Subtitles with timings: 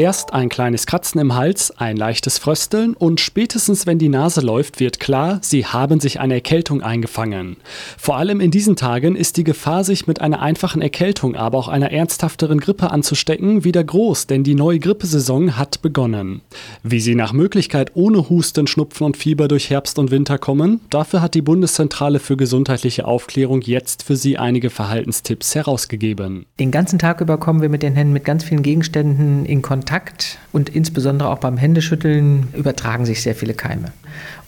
[0.00, 4.80] Erst ein kleines Kratzen im Hals, ein leichtes Frösteln und spätestens wenn die Nase läuft,
[4.80, 7.58] wird klar, Sie haben sich eine Erkältung eingefangen.
[7.98, 11.68] Vor allem in diesen Tagen ist die Gefahr, sich mit einer einfachen Erkältung, aber auch
[11.68, 16.40] einer ernsthafteren Grippe anzustecken, wieder groß, denn die neue Grippesaison hat begonnen.
[16.82, 21.20] Wie Sie nach Möglichkeit ohne Husten, Schnupfen und Fieber durch Herbst und Winter kommen, dafür
[21.20, 26.46] hat die Bundeszentrale für gesundheitliche Aufklärung jetzt für Sie einige Verhaltenstipps herausgegeben.
[26.58, 29.89] Den ganzen Tag über kommen wir mit den Händen mit ganz vielen Gegenständen in Kontakt
[29.90, 33.86] Kontakt und insbesondere auch beim Händeschütteln übertragen sich sehr viele Keime.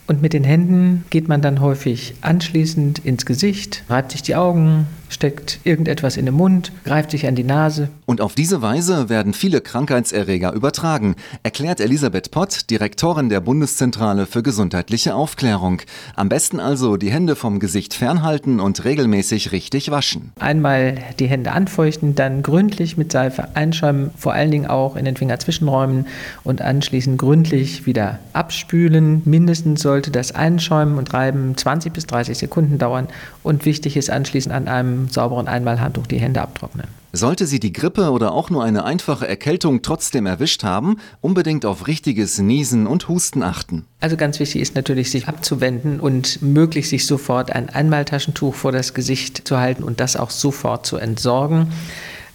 [0.07, 4.87] Und mit den Händen geht man dann häufig anschließend ins Gesicht, reibt sich die Augen,
[5.13, 7.89] steckt irgendetwas in den Mund, greift sich an die Nase.
[8.07, 14.43] Und auf diese Weise werden viele Krankheitserreger übertragen, erklärt Elisabeth Pott, Direktorin der Bundeszentrale für
[14.43, 15.83] gesundheitliche Aufklärung.
[16.17, 20.33] Am besten also die Hände vom Gesicht fernhalten und regelmäßig richtig waschen.
[20.39, 25.17] Einmal die Hände anfeuchten, dann gründlich mit Seife einschäumen, vor allen Dingen auch in den
[25.17, 26.07] Fingerzwischenräumen
[26.45, 29.23] und anschließend gründlich wieder abspülen.
[29.25, 33.09] Mindestens sollte das Einschäumen und Reiben 20 bis 30 Sekunden dauern
[33.43, 36.87] und wichtig ist anschließend an einem sauberen Einmalhandtuch die Hände abtrocknen.
[37.15, 41.87] Sollte Sie die Grippe oder auch nur eine einfache Erkältung trotzdem erwischt haben, unbedingt auf
[41.87, 43.85] richtiges Niesen und Husten achten.
[44.01, 48.95] Also ganz wichtig ist natürlich, sich abzuwenden und möglichst sich sofort ein Einmaltaschentuch vor das
[48.95, 51.69] Gesicht zu halten und das auch sofort zu entsorgen.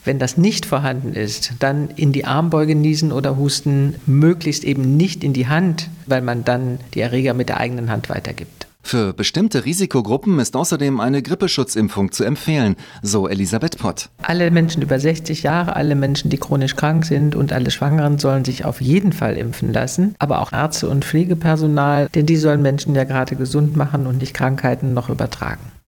[0.06, 5.24] Wenn das nicht vorhanden ist, dann in die Armbeuge niesen oder husten, möglichst eben nicht
[5.24, 8.67] in die Hand, weil man dann die Erreger mit der eigenen Hand weitergibt.
[8.88, 14.08] Für bestimmte Risikogruppen ist außerdem eine Grippeschutzimpfung zu empfehlen, so Elisabeth Pott.
[14.22, 18.46] Alle Menschen über 60 Jahre, alle Menschen, die chronisch krank sind und alle Schwangeren sollen
[18.46, 22.96] sich auf jeden Fall impfen lassen, aber auch Ärzte und Pflegepersonal, denn die sollen Menschen
[22.96, 25.77] ja gerade gesund machen und nicht Krankheiten noch übertragen.